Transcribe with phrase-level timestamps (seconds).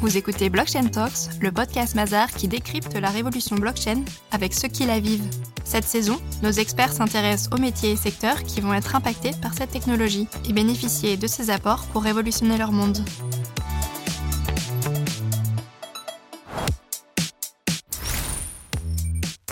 [0.00, 4.86] Vous écoutez Blockchain Talks, le podcast Mazar qui décrypte la révolution blockchain avec ceux qui
[4.86, 5.28] la vivent.
[5.64, 9.72] Cette saison, nos experts s'intéressent aux métiers et secteurs qui vont être impactés par cette
[9.72, 12.98] technologie et bénéficier de ses apports pour révolutionner leur monde.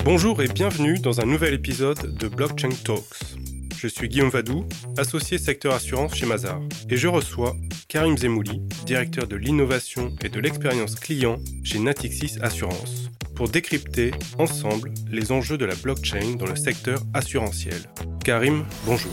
[0.05, 3.35] Bonjour et bienvenue dans un nouvel épisode de Blockchain Talks.
[3.77, 4.65] Je suis Guillaume Vadou,
[4.97, 7.57] associé secteur assurance chez Mazar, et je reçois
[7.89, 14.93] Karim Zemouli, directeur de l'innovation et de l'expérience client chez Natixis Assurance, pour décrypter ensemble
[15.09, 17.81] les enjeux de la blockchain dans le secteur assurantiel.
[18.25, 19.13] Karim, bonjour.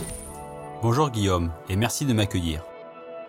[0.82, 2.64] Bonjour Guillaume, et merci de m'accueillir.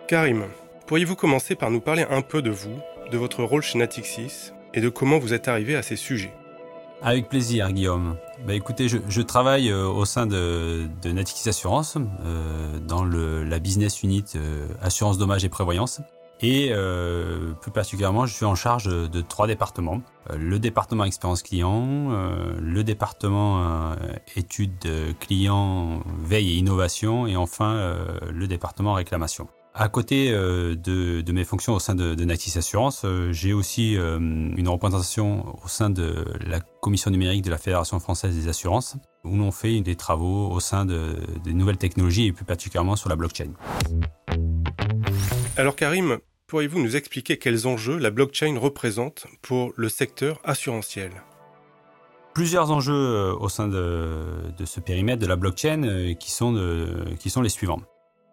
[0.08, 0.46] Karim,
[0.88, 2.80] pourriez-vous commencer par nous parler un peu de vous,
[3.12, 6.34] de votre rôle chez Natixis et de comment vous êtes arrivé à ces sujets?
[7.02, 8.18] Avec plaisir, Guillaume.
[8.46, 14.04] Bah, écoutez, je, travaille euh, au sein de, de Natixis Assurance, euh, dans la business
[14.04, 16.02] unit euh, assurance dommages et prévoyance.
[16.42, 16.74] Et
[17.62, 20.02] plus particulièrement, je suis en charge de, trois départements.
[20.38, 22.10] le département expérience client,
[22.60, 23.96] le département
[24.36, 27.96] études client, veille et innovation, et enfin
[28.30, 29.48] le département réclamation.
[29.78, 33.52] À côté euh, de, de, mes fonctions au sein de, de Natis Assurance, euh, j'ai
[33.52, 38.48] aussi euh, une représentation au sein de la commission numérique de la Fédération française des
[38.48, 42.96] assurances, où l'on fait des travaux au sein de, des nouvelles technologies et plus particulièrement
[42.96, 43.50] sur la blockchain.
[45.58, 51.12] Alors Karim, pourriez-vous nous expliquer quels enjeux la blockchain représente pour le secteur assurantiel?
[52.34, 54.24] Plusieurs enjeux au sein de,
[54.58, 57.82] de ce périmètre de la blockchain qui sont, de, qui sont les suivants.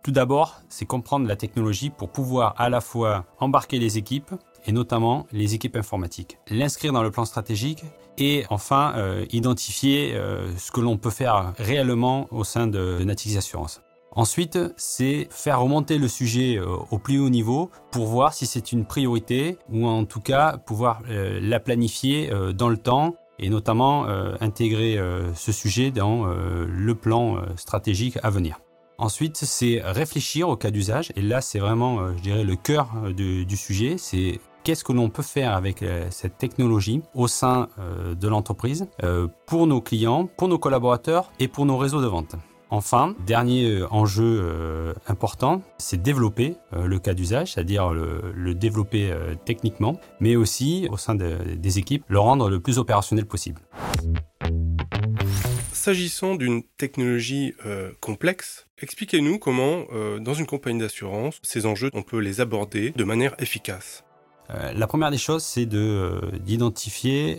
[0.02, 4.32] Tout d'abord, c'est comprendre la technologie pour pouvoir à la fois embarquer les équipes,
[4.66, 7.84] et notamment les équipes informatiques, l'inscrire dans le plan stratégique
[8.18, 13.38] et enfin euh, identifier euh, ce que l'on peut faire réellement au sein de, Natixis
[13.38, 13.80] Assurance.
[14.14, 18.72] Ensuite, c'est faire remonter le sujet euh, au plus haut niveau pour voir si c'est
[18.72, 24.06] une priorité ou en tout cas pouvoir la planifier dans le temps et notamment
[24.40, 24.98] intégrer
[25.34, 28.60] ce sujet dans le plan stratégique à venir.
[29.02, 31.10] Ensuite, c'est réfléchir au cas d'usage.
[31.16, 33.96] Et là, c'est vraiment, euh, je dirais, le cœur euh, du, sujet.
[33.98, 38.86] C'est qu'est-ce que l'on peut faire avec euh, cette technologie au sein de l'entreprise
[39.46, 42.36] pour nos clients, pour nos collaborateurs et pour nos réseaux de vente.
[42.70, 49.14] Enfin, dernier enjeu important, c'est développer le cas d'usage, c'est-à-dire le, développer
[49.44, 53.60] techniquement, mais aussi au sein des équipes, le rendre le plus opérationnel possible.
[55.82, 57.54] S'agissant d'une technologie
[58.00, 63.04] complexe, Expliquez-nous comment, euh, dans une compagnie d'assurance, ces enjeux, on peut les aborder de
[63.04, 64.02] manière efficace.
[64.50, 67.38] Euh, la première des choses, c'est de euh, d'identifier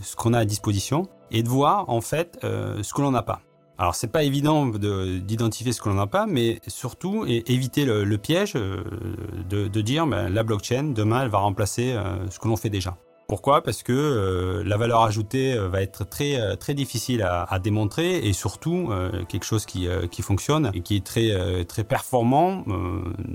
[0.00, 3.42] ce qu'on a à disposition et de voir en fait ce que l'on n'a pas.
[3.76, 8.54] Alors c'est pas évident d'identifier ce que l'on n'a pas, mais surtout éviter le, piège
[8.54, 11.94] de, de dire ben, la blockchain demain elle va remplacer
[12.30, 12.96] ce que l'on fait déjà.
[13.32, 13.62] Pourquoi?
[13.62, 18.18] Parce que euh, la valeur ajoutée euh, va être très euh, très difficile à, démontrer
[18.18, 18.90] et surtout
[19.26, 22.64] quelque chose qui, qui fonctionne et qui est très très performant,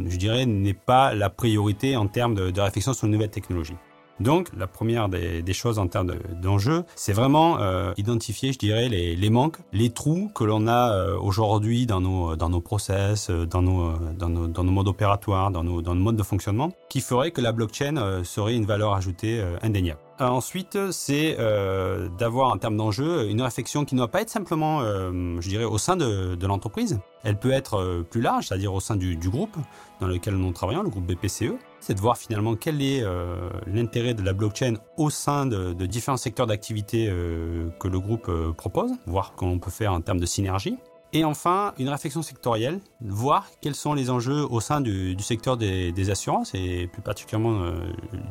[0.06, 3.74] je dirais, n'est pas la priorité en termes de, de réflexion sur une nouvelle technologie.
[4.20, 8.90] Donc, la première des, des choses en termes d'enjeux, c'est vraiment euh, identifier, je dirais,
[8.90, 13.30] les, les, manques, les trous que l'on a euh, aujourd'hui dans nos, dans nos process,
[13.30, 16.24] euh, dans nos, dans nos, dans nos modes opératoires, dans nos, dans nos modes de
[16.24, 20.00] fonctionnement, qui ferait que la blockchain serait une valeur ajoutée indéniable.
[20.20, 24.82] Ensuite, c'est euh, d'avoir en termes d'enjeux une réflexion qui ne doit pas être simplement,
[24.82, 27.00] euh, je dirais, au sein de, de l'entreprise.
[27.24, 29.56] Elle peut être euh, plus large, c'est-à-dire au sein du, du, groupe
[30.02, 31.54] dans lequel nous travaillons, le groupe BPCE.
[31.80, 36.18] C'est de voir finalement quel est euh, l'intérêt de la blockchain au sein de, différents
[36.18, 40.26] secteurs d'activité euh, que le groupe propose, voir comment on peut faire en termes de
[40.26, 40.78] synergie.
[41.14, 46.10] Et enfin, une réflexion sectorielle, voir quels sont les enjeux au sein du, secteur des,
[46.10, 47.72] assurances et plus particulièrement euh,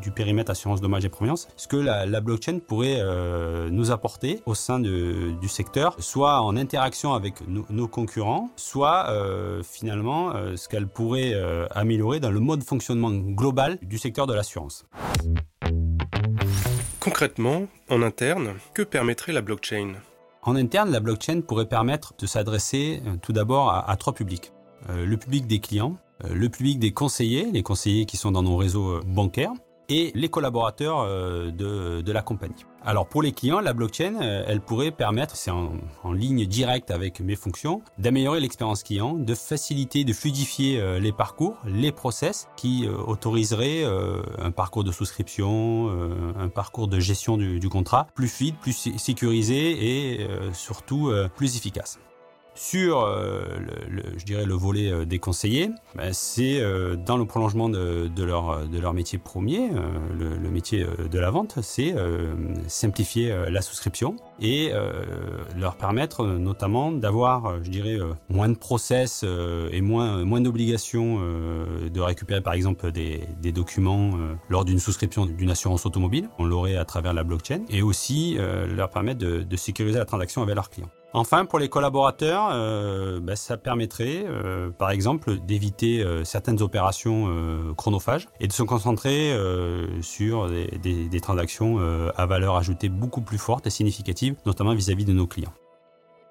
[0.03, 4.55] du périmètre assurance dommages et prévoyance, ce que la, blockchain pourrait euh, nous apporter au
[4.55, 10.87] sein du secteur, soit en interaction avec no, nos concurrents, soit euh, finalement ce qu'elle
[10.87, 11.35] pourrait
[11.71, 14.87] améliorer dans le mode de fonctionnement global du secteur de l'assurance?
[17.01, 19.95] Concrètement, en interne, que permettrait la blockchain?
[20.47, 24.53] En interne, la blockchain pourrait permettre de s'adresser euh, tout d'abord à, trois publics.
[24.89, 28.45] Euh, le public des clients, euh, le public des conseillers, les conseillers qui sont dans
[28.45, 29.53] nos réseaux bancaires,
[29.89, 32.65] et les collaborateurs euh, de, de, la compagnie.
[32.85, 35.73] Alors pour les clients, la blockchain, euh, elle pourrait permettre, c'est en,
[36.03, 41.13] en, ligne directe avec mes fonctions, d'améliorer l'expérience client, de faciliter, de fluidifier euh, les
[41.13, 43.85] parcours, les process qui autoriseraient
[44.39, 45.91] un parcours de souscription,
[46.39, 51.99] un parcours de gestion du, du, contrat plus fluide, plus sécurisé et surtout plus efficace.
[52.57, 56.61] Sur, le, je dirais, le volet des conseillers, ben, c'est
[57.05, 59.71] dans le prolongement de, leur, de leur métier premier,
[60.19, 61.95] le, métier de la vente, c'est
[62.67, 64.73] simplifier la souscription et
[65.57, 67.99] leur permettre notamment d'avoir, je dirais,
[68.29, 69.25] moins de process
[69.73, 74.13] et moins, moins d'obligations de récupérer par exemple des, documents
[74.49, 76.29] lors d'une souscription d'une assurance automobile.
[76.39, 80.55] On l'aurait à travers la blockchain et aussi leur permettre de sécuriser la transaction avec
[80.55, 80.91] leurs clients.
[81.17, 87.35] Enfin, pour les collaborateurs, euh, ben, ça permettrait, euh, par exemple, d'éviter euh, certaines opérations
[87.75, 89.35] chronophages et de se concentrer
[90.03, 91.79] sur des, transactions
[92.15, 95.55] à valeur ajoutée beaucoup plus forte et significative, notamment vis-à-vis -vis de nos clients.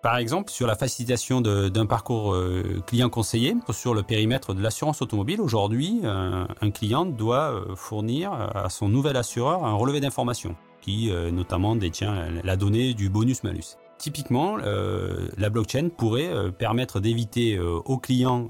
[0.03, 2.37] Par exemple, sur la facilitation d'un parcours
[2.85, 8.87] client conseillé, sur le périmètre de l'assurance automobile, aujourd'hui, un client doit fournir à son
[8.87, 13.77] nouvel assureur un relevé d'informations qui notamment détient la donnée du bonus-malus.
[13.97, 18.49] Typiquement, euh, la blockchain pourrait euh, permettre d'éviter euh, au client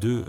[0.00, 0.24] de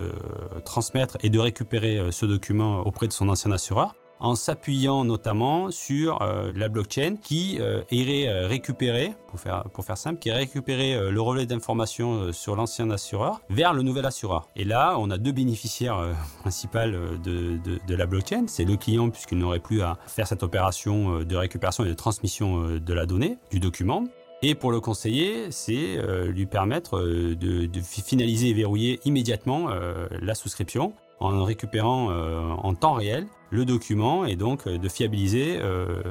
[0.63, 6.19] transmettre et de récupérer ce document auprès de son ancien assureur en s'appuyant notamment sur
[6.55, 7.59] la blockchain qui
[7.91, 13.73] irait récupérer, pour faire, pour faire simple, qui le relais d'informations sur l'ancien assureur vers
[13.73, 14.47] le nouvel assureur.
[14.55, 18.45] Et là, on a deux bénéficiaires principaux de, de, de, la blockchain.
[18.47, 22.79] C'est le client puisqu'il n'aurait plus à faire cette opération de récupération et de transmission
[22.79, 24.05] de la donnée, du document.
[24.41, 30.07] Et pour le conseiller, c'est euh, lui permettre euh, de, finaliser et verrouiller immédiatement euh,
[30.21, 35.57] la souscription en récupérant en temps réel le document et donc de fiabiliser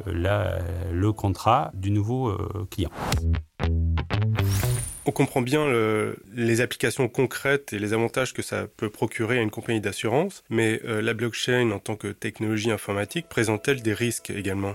[0.06, 2.34] le contrat du nouveau
[2.70, 2.88] client.
[5.04, 5.66] On comprend bien
[6.34, 10.80] les applications concrètes et les avantages que ça peut procurer à une compagnie d'assurance, mais
[10.86, 14.74] la blockchain en tant que technologie informatique présente-t-elle des risques également?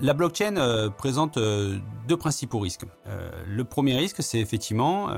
[0.00, 2.84] La blockchain euh, présente euh, deux principaux risques.
[3.06, 5.08] Euh, le premier risque, c'est effectivement,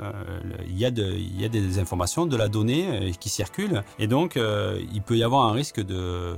[0.66, 5.22] il y, a des informations, de la donnée qui circulent, et donc il peut y
[5.22, 6.36] avoir un risque de,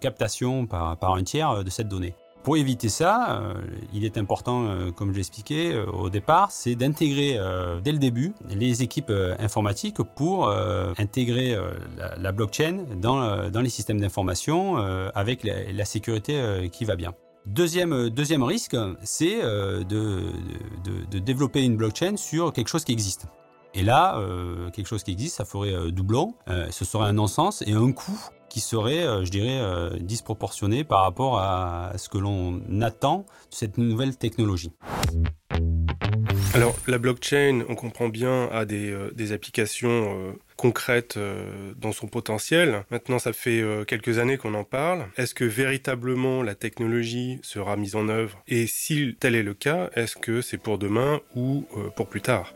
[0.00, 2.14] captation par, un tiers de cette donnée.
[2.42, 3.42] Pour éviter ça,
[3.92, 7.38] il est important, comme je l'expliquais au départ, c'est d'intégrer
[7.82, 10.50] dès le début les équipes informatiques pour
[10.98, 11.56] intégrer
[12.16, 14.76] la, blockchain dans, les systèmes d'information
[15.14, 17.14] avec la sécurité qui va bien.
[17.48, 20.22] Deuxième, euh, deuxième risque, c'est euh, de,
[21.10, 23.26] de, développer une blockchain sur quelque chose qui existe.
[23.72, 26.34] Et là, euh, quelque chose qui existe, ça ferait doublon,
[26.70, 28.18] ce serait un non-sens et un coût
[28.48, 29.60] qui serait, je dirais,
[30.00, 33.18] disproportionné par rapport à ce que l'on attend
[33.50, 34.72] de cette nouvelle technologie.
[36.54, 42.84] Alors, la blockchain, on comprend bien, a des, des applications concrète euh, dans son potentiel.
[42.90, 45.06] Maintenant, ça fait euh, quelques années qu'on en parle.
[45.16, 48.42] Est-ce que véritablement la technologie sera mise en œuvre?
[48.48, 52.20] Et si tel est le cas, est-ce que c'est pour demain ou euh, pour plus
[52.20, 52.54] tard?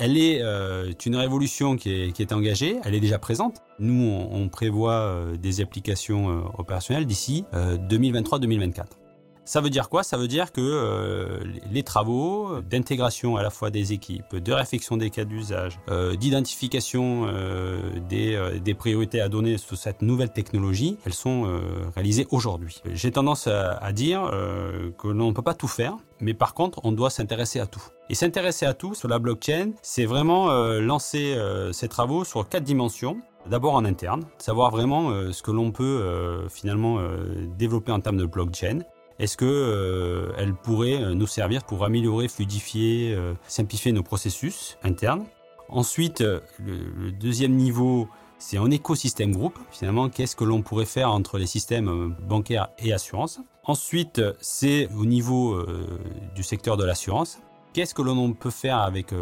[0.00, 0.40] Elle est
[1.06, 3.64] une révolution qui est, engagée, elle est déjà présente.
[3.80, 8.84] Nous, on, prévoit des applications opérationnelles d'ici 2023-2024.
[9.48, 10.02] Ça veut dire quoi?
[10.02, 11.38] Ça veut dire que euh,
[11.70, 17.26] les travaux d'intégration à la fois des équipes, de réflexion des cas d'usage, euh, d'identification
[17.28, 17.80] euh,
[18.10, 21.48] des, priorités à donner sur cette nouvelle technologie, elles sont
[21.96, 22.82] réalisées aujourd'hui.
[22.92, 24.30] J'ai tendance à, à dire
[24.98, 27.82] que l'on ne peut pas tout faire, mais par contre, on doit s'intéresser à tout.
[28.10, 31.34] Et s'intéresser à tout sur la blockchain, c'est vraiment lancer
[31.72, 33.18] ces travaux sur quatre dimensions.
[33.46, 36.98] D'abord en interne, savoir vraiment ce que l'on peut finalement
[37.56, 38.80] développer en termes de blockchain.
[39.18, 44.78] Est-ce que euh, elle pourrait euh, nous servir pour améliorer, fluidifier, euh, simplifier nos processus
[44.84, 45.24] internes?
[45.68, 48.08] Ensuite, le, deuxième niveau,
[48.38, 49.58] c'est un écosystème groupe.
[49.70, 53.40] Finalement, qu'est-ce que l'on pourrait faire entre les systèmes bancaires et assurances?
[53.64, 55.62] Ensuite, c'est au niveau
[56.34, 57.38] du secteur de l'assurance.
[57.72, 59.12] Qu'est-ce que l'on peut faire avec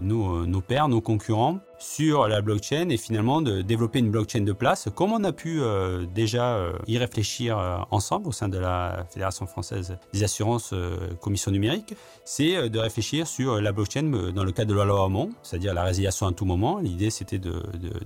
[0.00, 4.52] nos, nos pairs, nos concurrents sur la blockchain et finalement de développer une blockchain de
[4.52, 8.58] place, comme on a pu euh, déjà euh, y réfléchir euh, ensemble au sein de
[8.58, 10.74] la Fédération française des assurances
[11.20, 15.30] commission numérique, c'est de réfléchir sur la blockchain dans le cadre de la loi Hamon,
[15.42, 16.78] c'est-à-dire la résiliation à tout moment.
[16.78, 17.40] L'idée c'était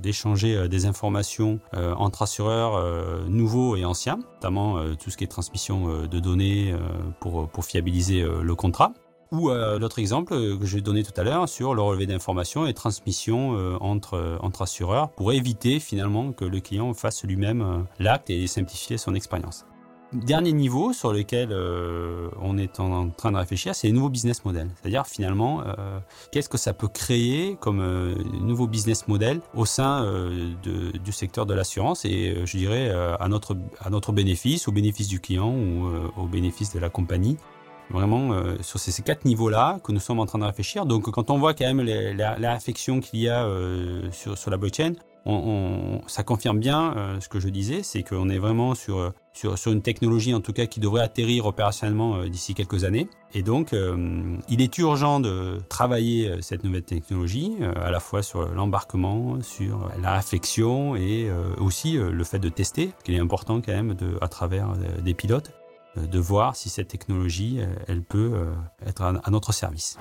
[0.00, 6.06] d'échanger de, des informations entre assureurs nouveaux et anciens, notamment tout ce qui est transmission
[6.06, 6.74] de données
[7.20, 8.92] pour, pour fiabiliser le contrat.
[9.30, 12.72] Ou euh, l'autre exemple que j'ai donné tout à l'heure sur le relevé d'informations et
[12.72, 18.46] transmission euh, entre, euh, assureurs pour éviter finalement que le client fasse lui-même l'acte et
[18.46, 19.66] simplifier son expérience.
[20.12, 21.52] Dernier niveau sur lequel
[22.40, 24.70] on est en, train de réfléchir, c'est les nouveaux business models.
[24.80, 25.62] C'est-à-dire finalement,
[26.32, 30.10] qu'est-ce que ça peut créer comme nouveau business model au sein
[30.62, 35.90] du secteur de l'assurance et je dirais à notre bénéfice, au bénéfice du client ou
[36.16, 37.36] au bénéfice de la compagnie.
[37.90, 40.86] Vraiment sur ces, quatre niveaux-là que nous sommes en train de réfléchir.
[40.86, 43.48] Donc quand on voit quand même la, réflexion qu'il y a
[44.12, 44.94] sur, sur la blockchain,
[45.28, 49.54] on, ça confirme bien euh, ce que je disais, c'est qu'on est vraiment sur, sur,
[49.66, 53.08] une technologie en tout cas qui devrait atterrir opérationnellement euh, d'ici quelques années.
[53.34, 58.48] Et donc, euh, il est urgent de travailler cette nouvelle technologie, à la fois sur
[58.48, 63.94] l'embarquement, sur la réflexion et aussi le fait de tester, qu'il est important quand même
[64.22, 64.68] à travers
[65.02, 65.52] des pilotes,
[66.06, 68.46] de voir si cette technologie, elle peut
[68.86, 69.98] être à notre service.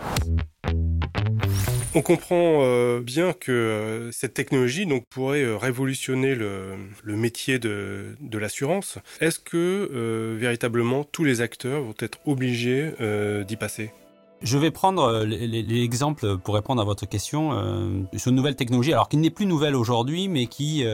[1.97, 8.99] On comprend euh, bien que euh, cette technologie pourrait euh, révolutionner le, métier de, l'assurance.
[9.19, 12.91] Est-ce que véritablement tous les acteurs vont être obligés
[13.47, 13.91] d'y passer?
[14.41, 19.17] Je vais prendre l'exemple pour répondre à votre question sur une nouvelle technologie, alors qui
[19.17, 20.85] n'est plus nouvelle aujourd'hui, mais qui,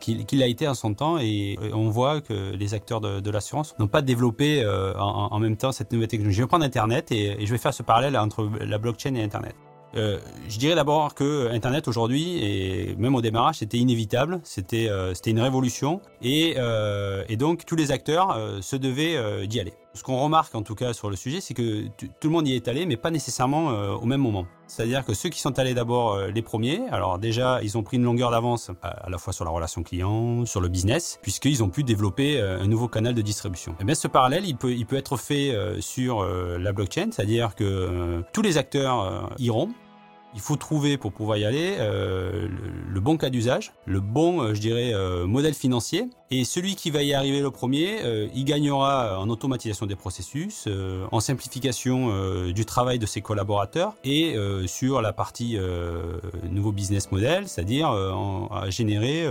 [0.00, 1.18] qui, l'a été en son temps.
[1.18, 4.64] Et on voit que les acteurs de, l'assurance n'ont pas développé
[4.98, 6.36] en, même temps cette nouvelle technologie.
[6.36, 9.54] Je vais prendre Internet et je vais faire ce parallèle entre la blockchain et Internet.
[9.96, 15.12] Euh, je dirais d'abord que Internet aujourd'hui, et même au démarrage, c'était inévitable, c'était euh,
[15.26, 19.72] une révolution, et, euh, et, donc tous les acteurs euh, se devaient euh, d'y aller.
[19.92, 22.54] Ce qu'on remarque en tout cas sur le sujet, c'est que tout le monde y
[22.54, 24.46] est allé, mais pas nécessairement au même moment.
[24.68, 28.04] C'est-à-dire que ceux qui sont allés d'abord les premiers, alors déjà ils ont pris une
[28.04, 31.82] longueur d'avance à, la fois sur la relation client, sur le business, puisqu'ils ont pu
[31.82, 33.74] développer un nouveau canal de distribution.
[33.80, 38.58] Et bien ce parallèle, il peut être fait sur la blockchain, c'est-à-dire que tous les
[38.58, 39.70] acteurs iront,
[40.34, 42.48] il faut trouver pour pouvoir y aller euh,
[42.88, 46.08] le, bon cas d'usage, le bon, euh, je dirais, euh, modèle financier.
[46.32, 50.68] Et celui qui va y arriver le premier, il gagnera en automatisation des processus,
[51.10, 52.12] en simplification
[52.52, 55.58] du travail de ses collaborateurs et sur la partie
[56.48, 59.26] nouveau business model, c'est-à-dire à générer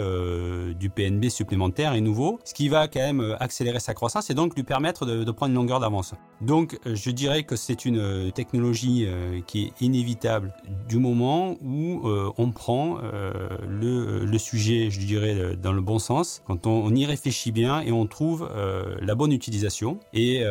[0.77, 4.53] du PNB supplémentaire et nouveau, ce qui va quand même accélérer sa croissance et donc
[4.57, 6.15] lui permettre de, de prendre une longueur d'avance.
[6.41, 9.07] Donc je dirais que c'est une technologie
[9.47, 10.53] qui est inévitable
[10.89, 16.41] du moment où euh, on prend euh, le, sujet, je dirais, dans le bon sens,
[16.47, 19.99] quand on, y réfléchit bien et on trouve euh, la bonne utilisation.
[20.13, 20.43] Et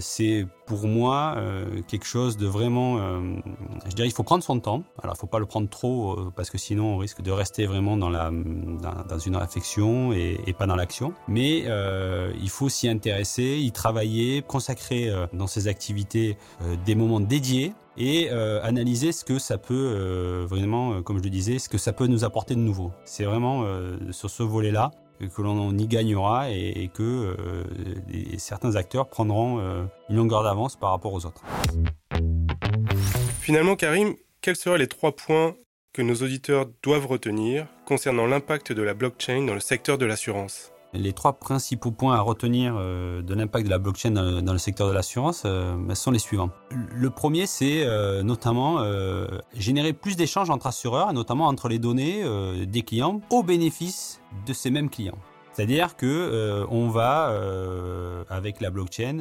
[0.00, 1.36] c'est pour moi
[1.86, 2.98] quelque chose de vraiment,
[3.86, 4.82] je dirais, il faut prendre son temps.
[5.02, 7.96] Alors, il faut pas le prendre trop parce que sinon on risque de rester vraiment
[7.96, 11.12] dans une réflexion et, et pas dans l'action.
[11.28, 11.64] Mais
[12.40, 16.36] il faut s'y intéresser, y travailler, consacrer dans ses activités
[16.84, 21.22] des moments dédiés et euh, analyser ce que ça peut euh, vraiment, euh, comme je
[21.22, 22.92] le disais, ce que ça peut nous apporter de nouveau.
[23.04, 23.64] C'est vraiment
[24.10, 27.36] sur ce volet-là que l'on y gagnera et, que
[28.36, 29.60] certains acteurs prendront
[30.08, 31.42] une longueur d'avance par rapport aux autres.
[33.40, 35.54] Finalement, Karim, quels seraient les trois points
[35.92, 40.73] que nos auditeurs doivent retenir concernant l'impact de la blockchain dans le secteur de l'assurance?
[40.94, 44.88] Les trois principaux points à retenir euh, de l'impact de la blockchain dans, le secteur
[44.88, 46.50] de l'assurance euh, bah, sont les suivants.
[46.94, 48.84] Le premier, c'est euh, notamment
[49.54, 52.24] générer plus d'échanges entre assureurs, notamment entre les données
[52.66, 55.18] des clients, au bénéfice de ces mêmes clients.
[55.52, 57.32] C'est-à-dire que on va
[58.28, 59.18] avec la blockchain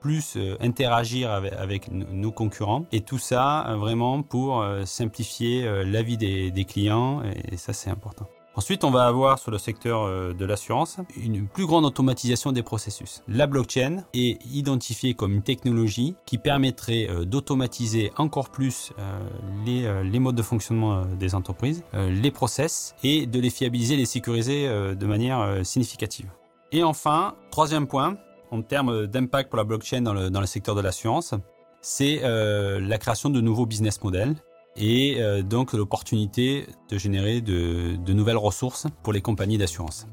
[0.00, 6.64] plus interagir avec, nos concurrents et tout ça vraiment pour simplifier la vie des, des
[6.64, 8.26] clients et ça c'est important.
[8.54, 12.62] Ensuite, on va avoir sur le secteur euh, de l'assurance une plus grande automatisation des
[12.62, 13.22] processus.
[13.26, 20.18] La blockchain est identifiée comme une technologie qui permettrait euh, d'automatiser encore plus euh, les,
[20.18, 25.64] modes de fonctionnement des entreprises, les process et de les fiabiliser, les sécuriser de manière
[25.64, 26.26] significative.
[26.70, 28.16] Et enfin, troisième point,
[28.50, 31.34] en termes d'impact pour la blockchain dans le, dans le secteur de l'assurance,
[31.80, 34.36] c'est la création de nouveaux business models
[34.76, 40.06] et euh, donc l'opportunité de générer de, nouvelles ressources pour les compagnies d'assurance.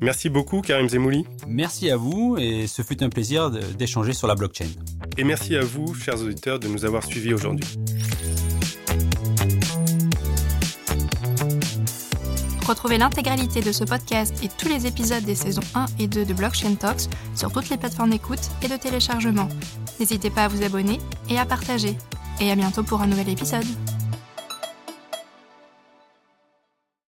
[0.00, 1.24] Merci beaucoup Karim Zemouli.
[1.46, 4.68] Merci à vous et ce fut un plaisir d'échanger sur la blockchain.
[5.16, 7.66] Et merci à vous, chers auditeurs, de nous avoir suivis aujourd'hui.
[12.68, 16.34] Retrouvez l'intégralité de ce podcast et tous les épisodes des saisons 1 et 2 de
[16.34, 19.48] Blockchain Talks sur toutes les plateformes d'écoute et de téléchargement.
[19.98, 21.00] N'hésitez pas à vous abonner
[21.30, 21.96] et à partager.
[22.40, 23.64] Et à bientôt pour un nouvel épisode.